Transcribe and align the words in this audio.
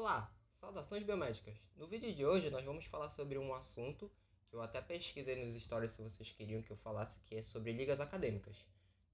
Olá, 0.00 0.32
saudações 0.60 1.02
biomédicas. 1.02 1.56
No 1.74 1.88
vídeo 1.88 2.14
de 2.14 2.24
hoje 2.24 2.50
nós 2.50 2.64
vamos 2.64 2.84
falar 2.84 3.10
sobre 3.10 3.36
um 3.36 3.52
assunto 3.52 4.08
que 4.48 4.54
eu 4.54 4.62
até 4.62 4.80
pesquisei 4.80 5.34
nos 5.44 5.60
stories 5.60 5.90
se 5.90 6.00
vocês 6.00 6.30
queriam 6.30 6.62
que 6.62 6.70
eu 6.70 6.76
falasse, 6.76 7.18
que 7.24 7.34
é 7.34 7.42
sobre 7.42 7.72
ligas 7.72 7.98
acadêmicas. 7.98 8.64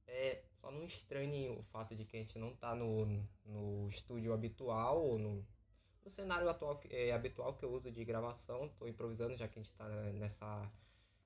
É, 0.06 0.42
só 0.52 0.70
não 0.70 0.84
estranhe 0.84 1.48
o 1.48 1.62
fato 1.62 1.96
de 1.96 2.04
que 2.04 2.18
a 2.18 2.20
gente 2.20 2.38
não 2.38 2.50
está 2.50 2.74
no, 2.74 3.06
no 3.46 3.88
estúdio 3.88 4.34
habitual 4.34 5.02
ou 5.02 5.18
no, 5.18 5.46
no 6.04 6.10
cenário 6.10 6.50
atual, 6.50 6.78
é, 6.90 7.12
habitual 7.12 7.54
que 7.54 7.64
eu 7.64 7.72
uso 7.72 7.90
de 7.90 8.04
gravação. 8.04 8.66
Estou 8.66 8.86
improvisando 8.86 9.38
já 9.38 9.48
que 9.48 9.58
a 9.58 9.62
gente 9.62 9.72
está 9.72 9.88
nessa 10.12 10.70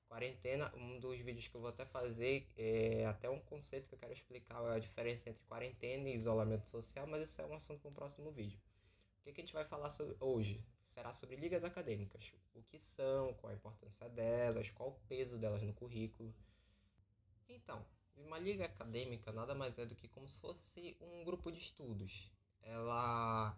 quarentena. 0.07 0.73
Um 0.73 1.01
dos 1.01 1.19
vídeos 1.19 1.49
que 1.49 1.55
eu 1.55 1.59
vou 1.59 1.69
até 1.69 1.83
fazer 1.83 2.47
é 2.55 3.05
até 3.05 3.29
um 3.29 3.41
conceito 3.41 3.89
que 3.89 3.95
eu 3.95 3.99
quero 3.99 4.13
explicar 4.13 4.65
a 4.71 4.79
diferença 4.79 5.29
entre 5.29 5.43
quarentena 5.49 6.07
e 6.07 6.15
isolamento 6.15 6.69
social, 6.69 7.05
mas 7.07 7.23
esse 7.23 7.41
é 7.41 7.45
um 7.45 7.53
assunto 7.53 7.81
para 7.81 7.89
um 7.89 7.93
próximo 7.93 8.31
vídeo. 8.31 8.57
O 9.19 9.23
que, 9.23 9.33
que 9.33 9.41
a 9.41 9.43
gente 9.43 9.53
vai 9.53 9.65
falar 9.65 9.89
sobre 9.89 10.15
hoje? 10.19 10.63
Será 10.85 11.11
sobre 11.13 11.35
ligas 11.35 11.63
acadêmicas. 11.63 12.33
O 12.55 12.63
que 12.63 12.79
são, 12.79 13.33
qual 13.35 13.51
a 13.51 13.55
importância 13.55 14.09
delas, 14.09 14.71
qual 14.71 14.89
o 14.89 14.99
peso 15.07 15.37
delas 15.37 15.61
no 15.61 15.73
currículo. 15.73 16.33
Então, 17.47 17.85
uma 18.15 18.39
liga 18.39 18.65
acadêmica 18.65 19.31
nada 19.31 19.53
mais 19.53 19.77
é 19.77 19.85
do 19.85 19.95
que 19.95 20.07
como 20.07 20.27
se 20.27 20.39
fosse 20.39 20.97
um 21.01 21.23
grupo 21.23 21.51
de 21.51 21.59
estudos. 21.59 22.31
Ela 22.61 23.57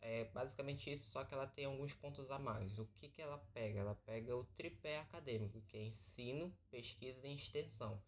é 0.00 0.24
basicamente 0.26 0.90
isso, 0.90 1.10
só 1.10 1.24
que 1.24 1.34
ela 1.34 1.46
tem 1.46 1.64
alguns 1.66 1.92
pontos 1.94 2.30
a 2.30 2.38
mais. 2.38 2.78
O 2.78 2.86
que, 2.86 3.08
que 3.08 3.20
ela 3.20 3.38
pega? 3.52 3.80
Ela 3.80 3.94
pega 3.94 4.36
o 4.36 4.44
tripé 4.56 4.98
acadêmico, 4.98 5.60
que 5.62 5.76
é 5.76 5.82
ensino, 5.82 6.54
pesquisa 6.70 7.26
e 7.26 7.34
extensão. 7.34 8.02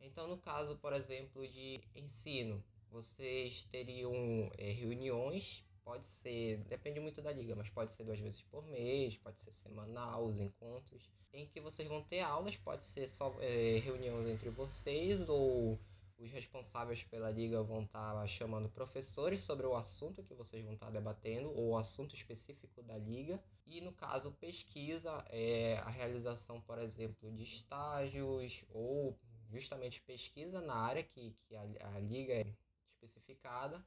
Então, 0.00 0.28
no 0.28 0.38
caso, 0.38 0.76
por 0.78 0.92
exemplo, 0.92 1.46
de 1.46 1.80
ensino, 1.94 2.64
vocês 2.90 3.62
teriam 3.64 4.12
é, 4.56 4.70
reuniões, 4.70 5.64
pode 5.88 6.04
ser, 6.04 6.58
depende 6.64 7.00
muito 7.00 7.22
da 7.22 7.32
liga, 7.32 7.56
mas 7.56 7.70
pode 7.70 7.92
ser 7.94 8.04
duas 8.04 8.20
vezes 8.20 8.42
por 8.42 8.62
mês, 8.66 9.16
pode 9.16 9.40
ser 9.40 9.52
semanal, 9.52 10.26
os 10.26 10.38
encontros, 10.38 11.08
em 11.32 11.46
que 11.46 11.62
vocês 11.62 11.88
vão 11.88 12.04
ter 12.04 12.20
aulas, 12.20 12.58
pode 12.58 12.84
ser 12.84 13.08
só 13.08 13.34
é, 13.40 13.78
reuniões 13.78 14.28
entre 14.28 14.50
vocês 14.50 15.26
ou 15.30 15.78
os 16.18 16.30
responsáveis 16.30 17.02
pela 17.04 17.30
liga 17.30 17.62
vão 17.62 17.84
estar 17.84 18.12
tá 18.12 18.26
chamando 18.26 18.68
professores 18.68 19.40
sobre 19.40 19.66
o 19.66 19.74
assunto 19.74 20.22
que 20.22 20.34
vocês 20.34 20.62
vão 20.62 20.74
estar 20.74 20.86
tá 20.86 20.92
debatendo, 20.92 21.50
ou 21.56 21.70
o 21.70 21.78
assunto 21.78 22.14
específico 22.14 22.82
da 22.82 22.98
liga. 22.98 23.42
E 23.64 23.80
no 23.80 23.92
caso, 23.92 24.32
pesquisa 24.32 25.24
é 25.30 25.78
a 25.78 25.88
realização, 25.88 26.60
por 26.60 26.78
exemplo, 26.78 27.32
de 27.32 27.44
estágios, 27.44 28.62
ou 28.68 29.18
justamente 29.48 30.02
pesquisa 30.02 30.60
na 30.60 30.74
área 30.74 31.02
que, 31.02 31.34
que 31.46 31.56
a, 31.56 31.94
a 31.94 31.98
liga 31.98 32.34
é 32.34 32.46
especificada. 32.92 33.82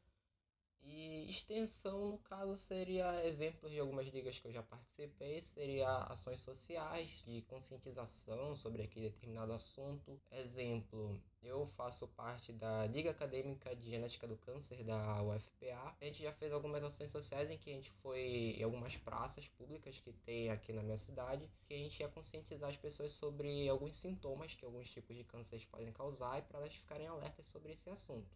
E 0.83 1.29
extensão, 1.29 2.11
no 2.11 2.17
caso, 2.17 2.57
seria 2.57 3.25
exemplos 3.25 3.71
de 3.71 3.79
algumas 3.79 4.07
ligas 4.07 4.39
que 4.39 4.47
eu 4.47 4.51
já 4.51 4.63
participei, 4.63 5.41
seria 5.41 5.87
ações 6.05 6.41
sociais 6.41 7.23
de 7.25 7.41
conscientização 7.43 8.55
sobre 8.55 8.83
aquele 8.83 9.09
determinado 9.09 9.53
assunto. 9.53 10.19
Exemplo, 10.31 11.21
eu 11.43 11.67
faço 11.77 12.07
parte 12.09 12.51
da 12.51 12.85
Liga 12.87 13.11
Acadêmica 13.11 13.75
de 13.75 13.89
Genética 13.89 14.27
do 14.27 14.37
Câncer 14.37 14.83
da 14.83 15.21
UFPA. 15.23 15.95
A 15.99 16.05
gente 16.05 16.23
já 16.23 16.33
fez 16.33 16.51
algumas 16.51 16.83
ações 16.83 17.11
sociais 17.11 17.49
em 17.49 17.57
que 17.57 17.69
a 17.69 17.73
gente 17.73 17.91
foi 18.01 18.55
em 18.57 18.63
algumas 18.63 18.97
praças 18.97 19.47
públicas 19.47 19.99
que 19.99 20.11
tem 20.11 20.49
aqui 20.49 20.73
na 20.73 20.83
minha 20.83 20.97
cidade, 20.97 21.47
que 21.63 21.73
a 21.73 21.77
gente 21.77 21.99
ia 21.99 22.09
conscientizar 22.09 22.69
as 22.69 22.77
pessoas 22.77 23.11
sobre 23.13 23.69
alguns 23.69 23.95
sintomas 23.95 24.55
que 24.55 24.65
alguns 24.65 24.89
tipos 24.89 25.15
de 25.15 25.23
cânceres 25.23 25.65
podem 25.65 25.91
causar 25.91 26.39
e 26.39 26.41
para 26.41 26.59
elas 26.59 26.73
ficarem 26.73 27.07
alertas 27.07 27.47
sobre 27.47 27.71
esse 27.71 27.89
assunto. 27.89 28.29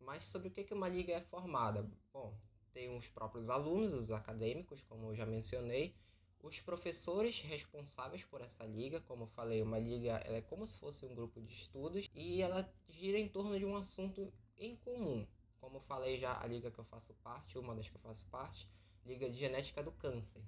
Mas 0.00 0.24
sobre 0.24 0.48
o 0.48 0.50
que 0.50 0.74
uma 0.74 0.88
liga 0.88 1.12
é 1.12 1.20
formada? 1.20 1.88
Bom, 2.12 2.34
tem 2.72 2.96
os 2.96 3.06
próprios 3.08 3.48
alunos, 3.48 3.92
os 3.92 4.10
acadêmicos, 4.10 4.82
como 4.82 5.10
eu 5.10 5.14
já 5.14 5.26
mencionei, 5.26 5.94
os 6.42 6.60
professores 6.60 7.40
responsáveis 7.40 8.24
por 8.24 8.40
essa 8.40 8.64
liga, 8.64 9.00
como 9.02 9.24
eu 9.24 9.28
falei, 9.28 9.62
uma 9.62 9.78
liga 9.78 10.12
ela 10.24 10.38
é 10.38 10.42
como 10.42 10.66
se 10.66 10.78
fosse 10.78 11.04
um 11.04 11.14
grupo 11.14 11.40
de 11.40 11.52
estudos 11.52 12.08
e 12.14 12.40
ela 12.40 12.68
gira 12.88 13.18
em 13.18 13.28
torno 13.28 13.58
de 13.58 13.66
um 13.66 13.76
assunto 13.76 14.32
em 14.56 14.74
comum. 14.76 15.26
Como 15.60 15.76
eu 15.76 15.80
falei 15.80 16.18
já, 16.18 16.40
a 16.42 16.46
liga 16.46 16.70
que 16.70 16.78
eu 16.78 16.84
faço 16.84 17.12
parte, 17.22 17.58
uma 17.58 17.74
das 17.74 17.88
que 17.88 17.96
eu 17.96 18.00
faço 18.00 18.26
parte, 18.28 18.66
Liga 19.04 19.28
de 19.28 19.36
Genética 19.36 19.82
do 19.82 19.92
Câncer 19.92 20.42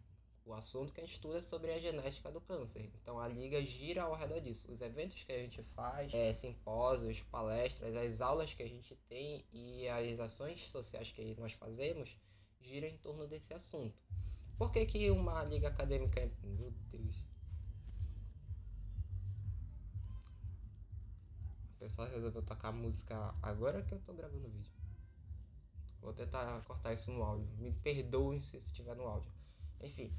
o 0.45 0.53
assunto 0.55 0.93
que 0.93 1.01
a 1.01 1.05
gente 1.05 1.15
estuda 1.15 1.39
é 1.39 1.43
sobre 1.43 1.73
a 1.73 1.79
genética 1.79 2.31
do 2.31 2.41
câncer. 2.41 2.91
Então 3.01 3.19
a 3.19 3.29
liga 3.29 3.61
gira 3.63 4.03
ao 4.03 4.15
redor 4.15 4.41
disso. 4.41 4.71
Os 4.73 4.81
eventos 4.81 5.23
que 5.23 5.33
a 5.33 5.39
gente 5.39 5.63
faz, 5.75 6.13
é, 6.13 6.33
simpósios, 6.33 7.23
palestras, 7.23 7.95
as 7.95 8.21
aulas 8.21 8.53
que 8.53 8.63
a 8.63 8.69
gente 8.69 8.97
tem 9.09 9.45
e 9.53 9.89
as 9.89 10.19
ações 10.19 10.63
sociais 10.71 11.11
que 11.13 11.37
nós 11.39 11.53
fazemos 11.53 12.17
giram 12.61 12.89
em 12.89 12.97
torno 12.99 13.27
desse 13.27 13.55
assunto. 13.55 13.97
Por 14.59 14.71
que, 14.71 14.87
que 14.87 15.11
uma 15.11 15.43
liga 15.45 15.69
acadêmica 15.69 16.21
é. 16.21 16.31
Meu 16.43 16.71
Deus. 16.91 17.17
O 21.75 21.79
pessoal 21.79 22.09
resolveu 22.09 22.43
tocar 22.43 22.73
música 22.73 23.35
agora 23.43 23.83
que 23.83 23.93
eu 23.93 24.01
tô 24.01 24.13
gravando 24.13 24.47
o 24.47 24.51
vídeo. 24.51 24.73
Vou 26.01 26.13
tentar 26.13 26.61
cortar 26.63 26.93
isso 26.93 27.13
no 27.13 27.23
áudio. 27.23 27.49
Me 27.59 27.73
perdoem 27.73 28.41
se 28.41 28.57
estiver 28.57 28.95
no 28.95 29.07
áudio. 29.07 29.33
Enfim, 29.81 30.13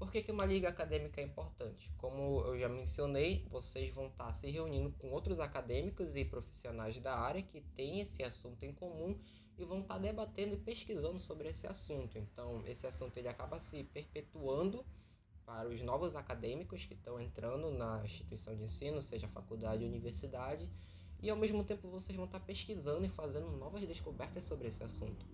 por 0.00 0.10
que, 0.10 0.22
que 0.22 0.32
uma 0.32 0.46
liga 0.46 0.66
acadêmica 0.66 1.20
é 1.20 1.24
importante? 1.24 1.92
Como 1.98 2.40
eu 2.46 2.58
já 2.58 2.70
mencionei, 2.70 3.46
vocês 3.50 3.92
vão 3.92 4.06
estar 4.06 4.32
se 4.32 4.50
reunindo 4.50 4.90
com 4.92 5.10
outros 5.10 5.38
acadêmicos 5.38 6.16
e 6.16 6.24
profissionais 6.24 6.98
da 6.98 7.14
área 7.14 7.42
que 7.42 7.60
têm 7.60 8.00
esse 8.00 8.22
assunto 8.22 8.64
em 8.64 8.72
comum 8.72 9.20
e 9.58 9.64
vão 9.66 9.80
estar 9.80 9.98
debatendo 9.98 10.54
e 10.54 10.56
pesquisando 10.56 11.18
sobre 11.18 11.50
esse 11.50 11.66
assunto. 11.66 12.16
Então, 12.16 12.62
esse 12.66 12.86
assunto 12.86 13.14
ele 13.18 13.28
acaba 13.28 13.60
se 13.60 13.84
perpetuando 13.84 14.86
para 15.44 15.68
os 15.68 15.82
novos 15.82 16.16
acadêmicos 16.16 16.86
que 16.86 16.94
estão 16.94 17.20
entrando 17.20 17.70
na 17.70 18.02
instituição 18.02 18.56
de 18.56 18.64
ensino, 18.64 19.02
seja 19.02 19.28
faculdade 19.28 19.84
ou 19.84 19.90
universidade, 19.90 20.66
e 21.20 21.28
ao 21.28 21.36
mesmo 21.36 21.62
tempo 21.62 21.90
vocês 21.90 22.16
vão 22.16 22.24
estar 22.24 22.40
pesquisando 22.40 23.04
e 23.04 23.10
fazendo 23.10 23.50
novas 23.50 23.84
descobertas 23.84 24.44
sobre 24.44 24.68
esse 24.68 24.82
assunto. 24.82 25.26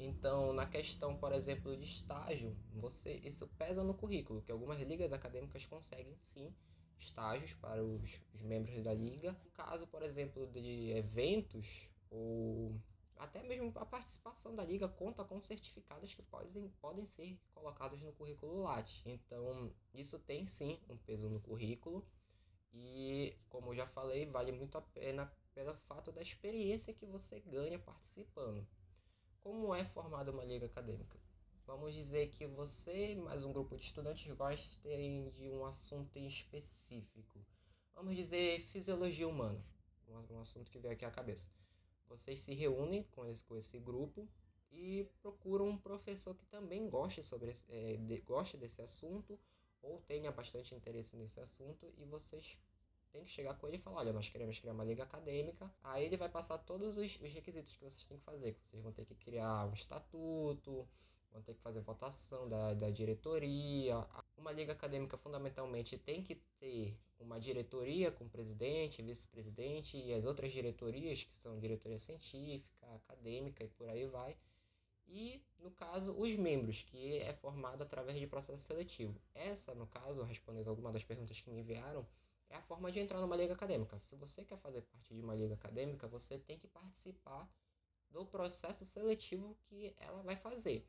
Então, 0.00 0.52
na 0.52 0.64
questão, 0.64 1.16
por 1.16 1.32
exemplo, 1.32 1.76
de 1.76 1.84
estágio, 1.84 2.56
você 2.72 3.14
isso 3.24 3.48
pesa 3.58 3.82
no 3.82 3.94
currículo, 3.94 4.40
que 4.42 4.52
algumas 4.52 4.80
ligas 4.80 5.12
acadêmicas 5.12 5.66
conseguem 5.66 6.16
sim 6.16 6.54
estágios 6.96 7.52
para 7.54 7.84
os, 7.84 8.20
os 8.32 8.40
membros 8.42 8.80
da 8.82 8.94
liga. 8.94 9.32
No 9.44 9.50
caso, 9.50 9.88
por 9.88 10.02
exemplo, 10.02 10.46
de 10.46 10.90
eventos 10.92 11.88
ou 12.10 12.80
até 13.16 13.42
mesmo 13.42 13.72
a 13.74 13.84
participação 13.84 14.54
da 14.54 14.64
liga 14.64 14.88
conta 14.88 15.24
com 15.24 15.40
certificados 15.40 16.14
que 16.14 16.22
podem, 16.22 16.68
podem 16.80 17.04
ser 17.04 17.36
colocados 17.52 18.00
no 18.00 18.12
currículo 18.12 18.62
Lattes. 18.62 19.02
Então, 19.04 19.74
isso 19.92 20.16
tem 20.20 20.46
sim 20.46 20.78
um 20.88 20.96
peso 20.96 21.28
no 21.28 21.40
currículo 21.40 22.06
e, 22.72 23.36
como 23.48 23.70
eu 23.70 23.74
já 23.74 23.86
falei, 23.88 24.26
vale 24.26 24.52
muito 24.52 24.78
a 24.78 24.80
pena 24.80 25.32
pelo 25.54 25.74
fato 25.74 26.12
da 26.12 26.22
experiência 26.22 26.94
que 26.94 27.04
você 27.04 27.40
ganha 27.40 27.80
participando. 27.80 28.64
Como 29.42 29.74
é 29.74 29.84
formada 29.84 30.30
uma 30.30 30.44
liga 30.44 30.66
acadêmica? 30.66 31.18
Vamos 31.66 31.94
dizer 31.94 32.28
que 32.30 32.46
você 32.46 33.14
mais 33.14 33.44
um 33.44 33.52
grupo 33.52 33.76
de 33.76 33.84
estudantes 33.84 34.30
gostem 34.36 35.30
de 35.30 35.50
um 35.50 35.64
assunto 35.64 36.16
em 36.16 36.26
específico. 36.26 37.38
Vamos 37.94 38.16
dizer 38.16 38.60
fisiologia 38.60 39.28
humana, 39.28 39.64
um 40.30 40.40
assunto 40.40 40.70
que 40.70 40.78
veio 40.78 40.94
aqui 40.94 41.04
à 41.04 41.10
cabeça. 41.10 41.48
Vocês 42.08 42.40
se 42.40 42.54
reúnem 42.54 43.02
com 43.14 43.26
esse, 43.26 43.44
com 43.44 43.56
esse 43.56 43.78
grupo 43.78 44.28
e 44.70 45.08
procuram 45.20 45.68
um 45.68 45.78
professor 45.78 46.34
que 46.34 46.46
também 46.46 46.88
goste, 46.88 47.22
sobre 47.22 47.52
é, 47.68 47.96
de, 47.96 48.20
goste 48.20 48.56
desse 48.56 48.82
assunto 48.82 49.38
ou 49.80 50.00
tenha 50.02 50.32
bastante 50.32 50.74
interesse 50.74 51.16
nesse 51.16 51.40
assunto 51.40 51.92
e 51.96 52.04
vocês 52.04 52.58
tem 53.12 53.24
que 53.24 53.30
chegar 53.30 53.54
com 53.54 53.66
ele 53.66 53.76
e 53.76 53.80
falar, 53.80 53.98
olha, 53.98 54.12
nós 54.12 54.28
queremos 54.28 54.58
criar 54.58 54.72
uma 54.72 54.84
liga 54.84 55.02
acadêmica. 55.02 55.70
Aí 55.82 56.04
ele 56.04 56.16
vai 56.16 56.28
passar 56.28 56.58
todos 56.58 56.96
os, 56.98 57.20
os 57.20 57.32
requisitos 57.32 57.74
que 57.74 57.84
vocês 57.84 58.04
têm 58.06 58.18
que 58.18 58.24
fazer. 58.24 58.54
Que 58.54 58.66
vocês 58.66 58.82
vão 58.82 58.92
ter 58.92 59.04
que 59.04 59.14
criar 59.14 59.66
um 59.66 59.74
estatuto, 59.74 60.88
vão 61.32 61.42
ter 61.42 61.54
que 61.54 61.60
fazer 61.60 61.80
votação 61.80 62.48
da, 62.48 62.74
da 62.74 62.90
diretoria. 62.90 64.06
Uma 64.36 64.52
liga 64.52 64.72
acadêmica 64.72 65.16
fundamentalmente 65.16 65.98
tem 65.98 66.22
que 66.22 66.36
ter 66.58 66.96
uma 67.18 67.40
diretoria 67.40 68.10
com 68.12 68.28
presidente, 68.28 69.02
vice-presidente 69.02 69.96
e 69.96 70.12
as 70.12 70.24
outras 70.24 70.52
diretorias, 70.52 71.24
que 71.24 71.36
são 71.36 71.58
diretoria 71.58 71.98
científica, 71.98 72.86
acadêmica 72.94 73.64
e 73.64 73.68
por 73.68 73.88
aí 73.88 74.06
vai. 74.06 74.36
E, 75.10 75.42
no 75.58 75.70
caso, 75.70 76.12
os 76.12 76.34
membros, 76.36 76.82
que 76.82 77.16
é 77.18 77.32
formado 77.32 77.82
através 77.82 78.18
de 78.18 78.26
processo 78.26 78.62
seletivo. 78.62 79.18
Essa, 79.34 79.74
no 79.74 79.86
caso, 79.86 80.22
respondendo 80.22 80.68
alguma 80.68 80.92
das 80.92 81.02
perguntas 81.02 81.40
que 81.40 81.48
me 81.48 81.60
enviaram, 81.60 82.06
é 82.50 82.56
a 82.56 82.62
forma 82.62 82.90
de 82.90 82.98
entrar 82.98 83.20
numa 83.20 83.36
liga 83.36 83.54
acadêmica. 83.54 83.98
Se 83.98 84.16
você 84.16 84.44
quer 84.44 84.58
fazer 84.58 84.82
parte 84.82 85.14
de 85.14 85.20
uma 85.20 85.34
liga 85.34 85.54
acadêmica, 85.54 86.06
você 86.08 86.38
tem 86.38 86.58
que 86.58 86.66
participar 86.68 87.48
do 88.10 88.24
processo 88.24 88.84
seletivo 88.84 89.56
que 89.64 89.94
ela 89.98 90.22
vai 90.22 90.36
fazer. 90.36 90.86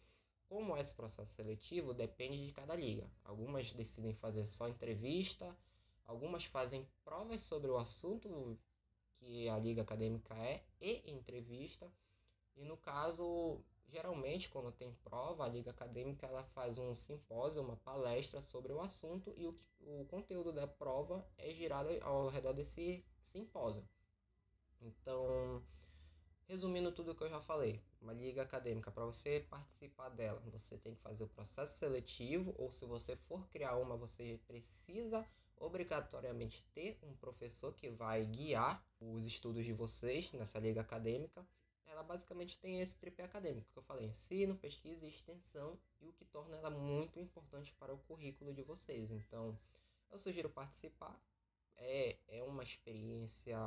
Como 0.47 0.75
esse 0.77 0.95
processo 0.95 1.33
seletivo 1.33 1.93
depende 1.93 2.45
de 2.45 2.51
cada 2.51 2.75
liga. 2.75 3.09
Algumas 3.23 3.71
decidem 3.73 4.13
fazer 4.13 4.45
só 4.45 4.67
entrevista, 4.67 5.55
algumas 6.05 6.45
fazem 6.45 6.87
provas 7.03 7.41
sobre 7.41 7.69
o 7.69 7.77
assunto 7.77 8.57
que 9.17 9.47
a 9.49 9.59
liga 9.59 9.81
acadêmica 9.81 10.33
é 10.35 10.63
e 10.81 11.11
entrevista. 11.11 11.91
E 12.55 12.63
no 12.65 12.77
caso, 12.77 13.61
geralmente, 13.91 14.49
quando 14.49 14.71
tem 14.71 14.93
prova, 15.03 15.45
a 15.45 15.49
liga 15.49 15.71
acadêmica 15.71 16.27
ela 16.27 16.43
faz 16.43 16.77
um 16.77 16.93
simpósio, 16.93 17.61
uma 17.61 17.77
palestra 17.77 18.41
sobre 18.41 18.71
o 18.71 18.79
assunto 18.79 19.33
e 19.37 19.45
o, 19.45 19.57
o 19.81 20.05
conteúdo 20.05 20.53
da 20.53 20.67
prova 20.67 21.25
é 21.37 21.53
girado 21.53 21.89
ao 22.01 22.29
redor 22.29 22.53
desse 22.53 23.03
simpósio. 23.19 23.83
Então, 24.81 25.63
resumindo 26.47 26.91
tudo 26.91 27.15
que 27.15 27.23
eu 27.23 27.29
já 27.29 27.41
falei, 27.41 27.81
uma 28.01 28.13
liga 28.13 28.41
acadêmica, 28.41 28.91
para 28.91 29.05
você 29.05 29.45
participar 29.49 30.09
dela, 30.09 30.41
você 30.45 30.77
tem 30.77 30.95
que 30.95 31.01
fazer 31.01 31.23
o 31.23 31.29
processo 31.29 31.77
seletivo, 31.77 32.55
ou 32.57 32.71
se 32.71 32.85
você 32.85 33.15
for 33.15 33.47
criar 33.49 33.75
uma, 33.75 33.97
você 33.97 34.39
precisa 34.47 35.25
obrigatoriamente 35.57 36.63
ter 36.73 36.97
um 37.03 37.13
professor 37.15 37.73
que 37.73 37.89
vai 37.89 38.25
guiar 38.25 38.83
os 38.99 39.25
estudos 39.25 39.65
de 39.65 39.73
vocês 39.73 40.31
nessa 40.31 40.57
liga 40.59 40.81
acadêmica. 40.81 41.45
Ela 41.89 42.03
basicamente 42.03 42.57
tem 42.59 42.79
esse 42.79 42.97
tripé 42.97 43.23
acadêmico 43.23 43.71
que 43.71 43.77
eu 43.77 43.83
falei: 43.83 44.07
ensino, 44.07 44.55
pesquisa 44.55 45.05
e 45.05 45.09
extensão, 45.09 45.77
e 45.99 46.07
o 46.07 46.13
que 46.13 46.23
torna 46.25 46.55
ela 46.57 46.69
muito 46.69 47.19
importante 47.19 47.73
para 47.73 47.93
o 47.93 47.97
currículo 47.99 48.53
de 48.53 48.61
vocês. 48.63 49.11
Então, 49.11 49.57
eu 50.11 50.17
sugiro 50.17 50.49
participar. 50.49 51.19
É, 51.75 52.17
é 52.27 52.43
uma 52.43 52.63
experiência 52.63 53.57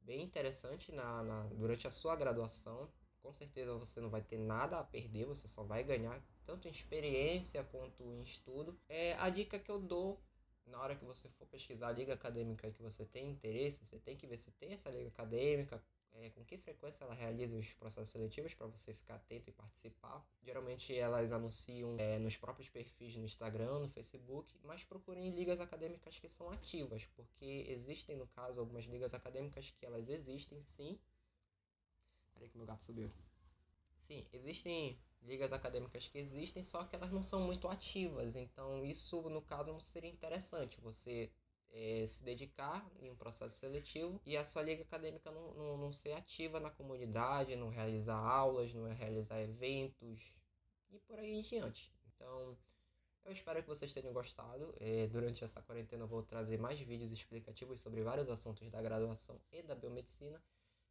bem 0.00 0.22
interessante 0.22 0.90
na, 0.92 1.22
na, 1.22 1.42
durante 1.48 1.86
a 1.86 1.90
sua 1.90 2.16
graduação. 2.16 2.90
Com 3.22 3.32
certeza 3.32 3.74
você 3.74 4.00
não 4.00 4.08
vai 4.08 4.22
ter 4.22 4.38
nada 4.38 4.78
a 4.78 4.84
perder, 4.84 5.26
você 5.26 5.46
só 5.46 5.62
vai 5.62 5.84
ganhar 5.84 6.22
tanto 6.44 6.66
em 6.66 6.70
experiência 6.70 7.62
quanto 7.64 8.02
em 8.02 8.22
estudo. 8.22 8.78
É 8.88 9.12
a 9.14 9.28
dica 9.28 9.58
que 9.58 9.70
eu 9.70 9.78
dou 9.78 10.20
na 10.66 10.80
hora 10.80 10.96
que 10.96 11.04
você 11.04 11.28
for 11.28 11.46
pesquisar 11.46 11.88
a 11.88 11.92
liga 11.92 12.14
acadêmica 12.14 12.70
que 12.70 12.82
você 12.82 13.04
tem 13.04 13.30
interesse, 13.30 13.84
você 13.84 13.98
tem 13.98 14.16
que 14.16 14.26
ver 14.26 14.36
se 14.36 14.52
tem 14.52 14.72
essa 14.72 14.88
liga 14.90 15.08
acadêmica, 15.08 15.82
é, 16.14 16.30
com 16.30 16.44
que 16.44 16.58
frequência 16.58 17.04
ela 17.04 17.14
realiza 17.14 17.56
os 17.56 17.72
processos 17.72 18.10
seletivos 18.10 18.54
para 18.54 18.66
você 18.66 18.92
ficar 18.94 19.16
atento 19.16 19.48
e 19.48 19.52
participar. 19.52 20.24
Geralmente 20.42 20.94
elas 20.96 21.32
anunciam 21.32 21.96
é, 21.98 22.18
nos 22.18 22.36
próprios 22.36 22.68
perfis 22.68 23.16
no 23.16 23.24
Instagram, 23.24 23.80
no 23.80 23.88
Facebook, 23.88 24.58
mas 24.62 24.84
procurem 24.84 25.30
ligas 25.30 25.60
acadêmicas 25.60 26.18
que 26.18 26.28
são 26.28 26.50
ativas, 26.50 27.06
porque 27.16 27.66
existem, 27.68 28.16
no 28.16 28.26
caso, 28.28 28.60
algumas 28.60 28.84
ligas 28.84 29.14
acadêmicas 29.14 29.70
que 29.70 29.86
elas 29.86 30.08
existem 30.08 30.62
sim. 30.62 30.98
Peraí 32.34 32.48
que 32.48 32.56
meu 32.56 32.66
gato 32.66 32.84
subiu. 32.84 33.10
Sim, 33.96 34.26
existem 34.32 34.98
ligas 35.22 35.52
acadêmicas 35.52 36.08
que 36.08 36.18
existem, 36.18 36.62
só 36.62 36.84
que 36.84 36.96
elas 36.96 37.12
não 37.12 37.22
são 37.22 37.40
muito 37.40 37.68
ativas. 37.68 38.34
Então, 38.34 38.84
isso, 38.84 39.20
no 39.28 39.42
caso, 39.42 39.72
não 39.72 39.80
seria 39.80 40.10
interessante. 40.10 40.80
Você 40.80 41.30
é, 41.72 42.04
se 42.06 42.22
dedicar 42.24 42.88
em 43.00 43.10
um 43.10 43.16
processo 43.16 43.56
seletivo 43.56 44.20
e 44.26 44.36
a 44.36 44.44
sua 44.44 44.62
liga 44.62 44.82
acadêmica 44.82 45.30
não, 45.30 45.54
não, 45.54 45.76
não 45.76 45.92
ser 45.92 46.12
ativa 46.12 46.58
na 46.58 46.70
comunidade, 46.70 47.56
não 47.56 47.68
realizar 47.68 48.18
aulas, 48.18 48.74
não 48.74 48.92
realizar 48.92 49.40
eventos 49.40 50.34
e 50.90 50.98
por 50.98 51.18
aí 51.18 51.32
em 51.32 51.42
diante. 51.42 51.92
Então, 52.14 52.56
eu 53.24 53.32
espero 53.32 53.62
que 53.62 53.68
vocês 53.68 53.92
tenham 53.92 54.12
gostado. 54.12 54.74
É, 54.80 55.06
durante 55.06 55.44
essa 55.44 55.62
quarentena 55.62 56.04
eu 56.04 56.08
vou 56.08 56.22
trazer 56.22 56.58
mais 56.58 56.80
vídeos 56.80 57.12
explicativos 57.12 57.80
sobre 57.80 58.02
vários 58.02 58.28
assuntos 58.28 58.68
da 58.70 58.82
graduação 58.82 59.40
e 59.52 59.62
da 59.62 59.74
biomedicina. 59.74 60.42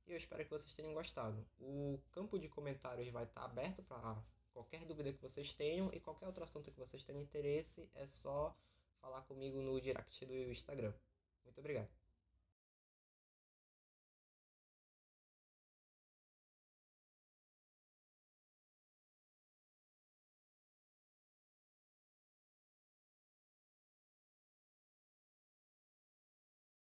E 0.07 0.11
eu 0.11 0.17
espero 0.17 0.43
que 0.43 0.49
vocês 0.49 0.73
tenham 0.73 0.93
gostado. 0.93 1.45
O 1.59 1.99
campo 2.11 2.39
de 2.39 2.47
comentários 2.47 3.07
vai 3.09 3.25
estar 3.25 3.43
aberto 3.43 3.83
para 3.83 4.23
qualquer 4.51 4.85
dúvida 4.85 5.13
que 5.13 5.21
vocês 5.21 5.53
tenham 5.53 5.89
e 5.93 5.99
qualquer 5.99 6.27
outro 6.27 6.43
assunto 6.43 6.71
que 6.71 6.79
vocês 6.79 7.03
tenham 7.03 7.21
interesse, 7.21 7.87
é 7.93 8.07
só 8.07 8.55
falar 9.01 9.21
comigo 9.23 9.61
no 9.61 9.79
direct 9.81 10.25
do 10.25 10.51
Instagram. 10.51 10.93
Muito 11.43 11.59
obrigado. 11.59 11.98